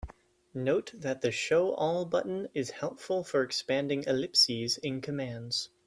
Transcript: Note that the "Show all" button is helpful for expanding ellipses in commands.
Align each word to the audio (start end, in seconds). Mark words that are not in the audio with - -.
Note 0.55 0.93
that 0.95 1.21
the 1.21 1.29
"Show 1.31 1.75
all" 1.75 2.05
button 2.05 2.49
is 2.55 2.71
helpful 2.71 3.23
for 3.23 3.43
expanding 3.43 4.03
ellipses 4.07 4.79
in 4.79 4.99
commands. 4.99 5.69